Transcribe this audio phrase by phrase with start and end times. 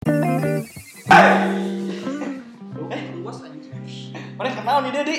[0.00, 0.64] Eh,
[3.20, 3.44] luas.
[4.32, 5.16] Mana kenal nih Dedi?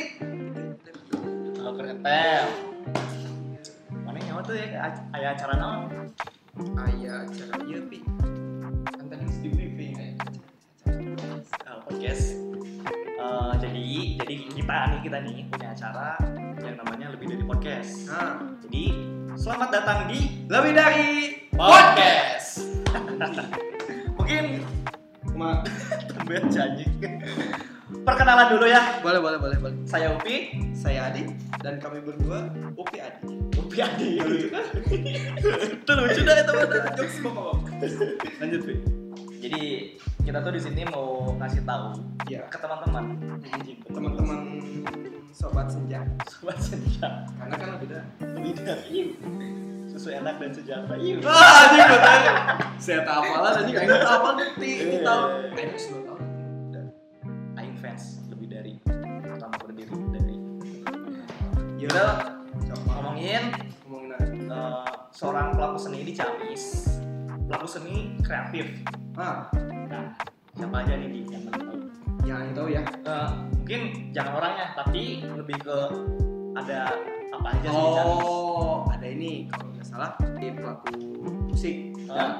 [1.53, 2.45] Kalau keretel.
[4.01, 5.85] Mana nyawa tuh ya ac- aya acara naon?
[6.81, 8.01] Aya acara ieu pi.
[8.89, 10.17] Kan tadi di briefing aya.
[11.61, 12.41] Uh, podcast.
[13.21, 13.85] Eh, jadi
[14.17, 16.17] jadi kita nih kita nih punya acara
[16.57, 18.09] yang namanya lebih dari podcast.
[18.09, 18.97] Nah, Jadi
[19.37, 21.09] selamat datang di lebih dari
[21.53, 22.65] podcast.
[24.21, 24.61] Mungkin
[25.33, 25.65] Ma,
[26.13, 26.85] tambahan janji.
[28.05, 29.01] Perkenalan dulu ya.
[29.01, 29.75] boleh boleh boleh boleh.
[29.89, 31.25] Saya Upi, Saya Adi
[31.65, 33.41] dan kami berdua Upi Adi.
[33.57, 34.21] Upi Adi.
[35.81, 37.17] Itu lucu dah itu mana jokes.
[38.37, 38.73] Lanjut Pi.
[39.41, 39.63] Jadi
[40.21, 41.97] kita tuh di sini mau ngasih tahu
[42.29, 43.17] Ya, ke teman-teman,
[43.89, 44.39] teman-teman
[45.33, 48.05] sobat senja sobat senja, karena kan lebih dah.
[49.91, 50.95] Susu enak dan sejahtera.
[50.95, 51.13] Iya.
[51.21, 52.19] Ah, anjing betul.
[52.79, 54.99] Saya tak apalah anjing enggak ingat apa nanti di Iya.
[55.03, 55.29] tahun.
[55.51, 56.21] Ayo sebelum tahun.
[57.53, 58.73] Aing fans lebih dari
[59.21, 60.35] pertama berdiri dari
[61.75, 62.11] Ya udah,
[62.63, 63.43] coba ngomongin
[63.83, 64.11] ngomongin
[64.47, 66.63] eh, seorang pelaku seni di Ciamis,
[67.45, 68.85] pelaku seni kreatif.
[69.13, 69.49] Ah,
[69.91, 70.15] Nah,
[70.53, 71.73] siapa aja nih di yang tahu?
[72.23, 72.79] yang tahu ya.
[72.85, 75.77] Eh, mungkin jangan orangnya, tapi lebih ke
[76.53, 76.95] ada
[77.31, 77.81] apa aja sih.
[78.05, 80.95] Oh, ada ini kalau salah di pelaku
[81.51, 81.75] musik
[82.07, 82.15] Ah.
[82.15, 82.31] dan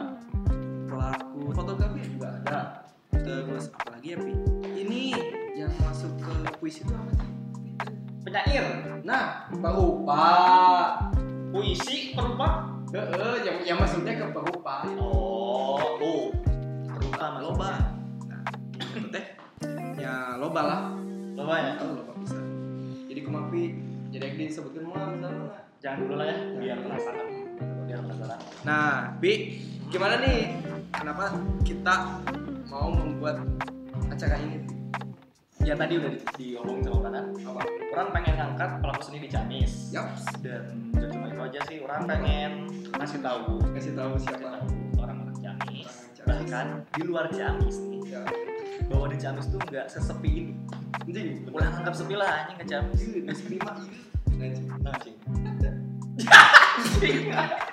[0.88, 2.60] pelaku fotografi juga ada.
[3.12, 4.34] Terus apa lagi ya Pi?
[4.64, 5.02] Ini
[5.54, 7.30] yang masuk ke puisi itu apa sih?
[8.24, 8.66] Penyair,
[9.04, 10.24] Nah, perupa.
[11.52, 12.72] puisi, perupa.
[12.96, 14.88] Heeh, yang yang masuknya ke perupa.
[14.96, 16.24] Oh, oh.
[16.88, 17.52] Perupa maksudnya.
[17.52, 17.72] Loba.
[18.32, 18.42] Nah,
[18.80, 19.26] itu teh
[20.00, 20.82] ya loba lah.
[21.36, 21.72] Loba ya.
[21.76, 22.40] Kalau loba bisa.
[23.12, 23.64] Jadi kumapi
[24.12, 25.08] jadi yang disebutkan mah.
[25.82, 27.41] Jangan dulu lah ya, biar penasaran.
[27.94, 28.40] Penasaran.
[28.62, 30.40] Nah, Bi, gimana nih?
[30.92, 31.96] Kenapa kita
[32.66, 33.44] mau membuat
[34.08, 34.64] acara ini?
[35.62, 37.26] Ya tadi udah di- diomongin sama orang kan.
[37.46, 37.62] Apa?
[37.92, 39.74] Orang pengen ngangkat pelaku seni di Ciamis.
[39.92, 40.08] Yap,
[40.42, 40.64] Dan
[41.08, 42.52] cuma itu aja sih, orang pengen
[42.92, 44.58] ngasih tahu kasih tahu siapa.
[44.96, 48.22] orang-orang Ciamis, bahkan di luar Ciamis nih, Ya.
[48.88, 50.54] bahwa di Ciamis tuh nggak sesepi itu.
[51.02, 53.00] Anjing, Ulah anggap sepi lah anjing ke Ciamis.
[53.00, 53.72] Iya, nasi lima
[54.32, 54.50] iya.
[54.84, 55.16] Anjing.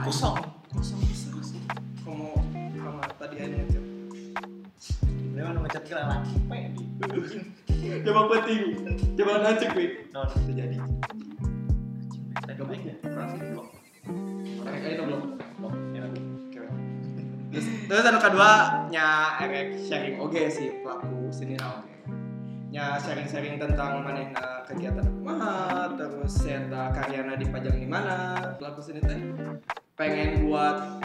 [0.00, 0.36] Kosong.
[0.72, 1.60] Kosong bisa sih.
[2.00, 2.32] Kamu
[2.80, 3.84] sama tadi aja ngechat.
[5.36, 6.84] Memang nu ngechat kira laki pe di.
[8.04, 8.62] Coba penting.
[9.20, 9.84] Coba ngecek, Bi.
[10.12, 10.28] Non.
[10.28, 10.76] Terjadi.
[12.40, 12.72] Tadi Gabung.
[12.76, 12.94] aja.
[13.04, 13.66] Orang sih blok.
[14.64, 15.20] Oke, itu belum.
[15.60, 15.74] Blok.
[15.92, 16.60] Ya, Oke.
[17.50, 18.50] Terus, terus anu kedua
[18.88, 21.89] nya erek sharing oge sih pelaku seni oge.
[22.70, 29.18] Nya sharing-sharing tentang manehna kegiatan kumaha, terus eta karyana dipajang di mana, pelaku seni teh
[29.98, 31.02] pengen buat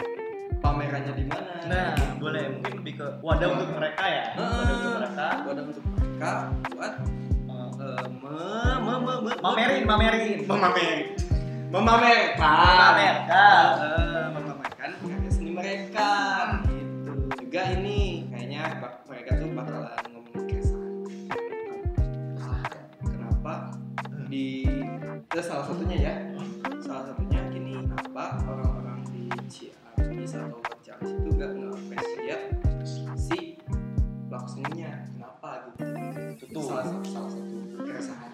[0.62, 1.58] pamerannya di mana.
[1.66, 4.24] Nah, boleh mungkin lebih ke wadah untuk mereka ya.
[4.38, 5.28] Wadah untuk mereka.
[5.42, 6.32] Wadah untuk mereka
[6.70, 6.94] buat
[7.46, 8.30] Eh, eh, me,
[8.86, 10.38] me, me, me, Mamerin, mamerin.
[10.46, 10.98] memamer
[11.74, 13.66] memamerkan Memamerkan.
[14.38, 16.12] Memamerkan karya seni mereka
[16.70, 18.05] gitu juga ini
[25.36, 26.14] terus salah satunya ya
[26.80, 32.44] salah satunya gini kenapa orang-orang di Ciamis atau Ciamis itu gak nge-appreciate
[33.20, 33.60] si
[34.32, 35.84] pelaku seninya kenapa gitu
[36.40, 38.32] Itu itu salah satu salah satu keresahan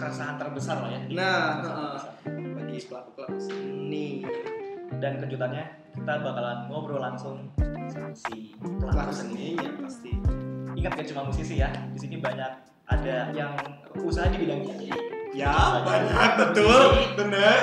[0.00, 1.00] keresahan terbesar lah ya.
[1.12, 2.12] Nah, terbesar.
[2.32, 4.06] bagi pelaku pelaku seni
[5.04, 5.64] Dan kejutannya
[6.00, 7.44] kita bakalan ngobrol langsung
[7.92, 9.52] sama si pelaku pelaku seni.
[9.52, 10.12] seni ya pasti
[10.80, 12.52] Ingat gak cuma musisi ya, di sini banyak
[12.88, 13.52] ada yang
[14.00, 15.17] usaha di bidang ini.
[15.38, 15.54] Ya
[15.86, 16.82] banyak betul
[17.14, 17.60] bener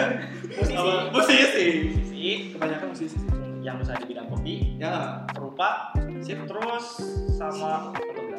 [0.47, 0.87] Musisi.
[1.11, 3.31] Musisi Musisi kebanyakan musisi sih
[3.65, 5.89] yang usaha di bidang kopi, ya perupa,
[6.21, 7.01] sip terus
[7.33, 7.89] sama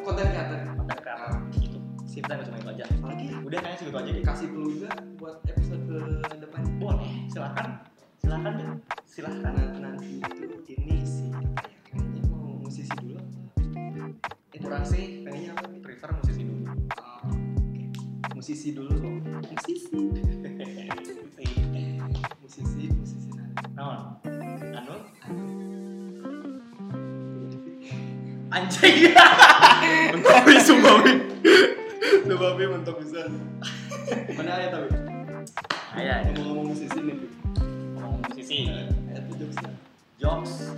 [0.07, 1.77] konten kreator Konten kreator gitu.
[2.07, 2.85] Sip dan cuma itu aja.
[2.87, 4.23] apalagi Udah kayaknya segitu aja deh.
[4.23, 5.99] kasih dulu juga buat episode ke
[6.39, 7.67] depan Boleh, silakan.
[8.23, 8.67] Silakan deh.
[9.03, 9.51] Silakan.
[9.51, 13.19] nah, nanti itu ini sih ya kayaknya mau musisi dulu
[14.57, 16.56] Kurang sih pengennya apa prefer musisi dulu.
[18.47, 18.95] Musisi dulu
[19.51, 19.91] musisi
[22.39, 24.23] musisi musisi nanti Naon?
[24.71, 24.95] Anu?
[25.27, 25.43] Anu.
[28.47, 29.11] Anjing.
[30.15, 31.13] mentok sumpah wi
[32.23, 33.27] sumpah wi mentok bisa
[34.31, 34.95] mana ayat tapi
[35.99, 37.19] Aya, ngomong-ngomong musisi nih
[37.99, 38.71] ngomong musisi.
[38.71, 39.75] ayat tuh jokesnya
[40.23, 40.71] Jokes,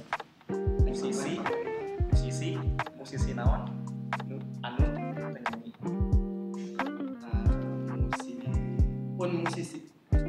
[0.90, 1.38] musisi,
[2.10, 2.58] musisi,
[2.98, 3.79] musisi naon?
[9.30, 9.86] Pun musisi.
[10.10, 10.26] The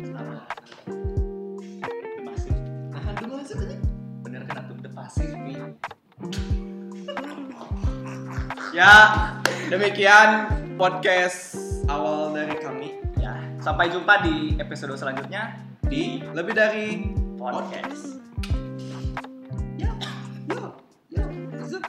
[2.21, 2.61] Massive.
[2.93, 3.77] nah aja aja
[4.21, 5.33] Bener kan The Passive.
[5.33, 5.55] kami.
[8.71, 8.93] Ya,
[9.67, 10.47] demikian
[10.79, 11.59] podcast
[11.91, 15.59] awal dari kami Ya, sampai jumpa di episode selanjutnya
[15.91, 18.23] di lebih dari podcast.
[19.75, 19.91] Ya,
[20.47, 20.63] ya,
[21.11, 21.25] ya.
[21.73, 21.83] zet.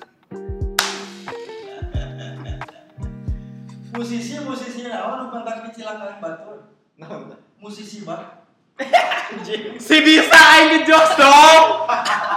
[3.93, 8.45] musisi musisi naon nu pentak dicilangkan batur Nah, musisi bah
[9.81, 11.65] Si bisa aing ngejokes dong.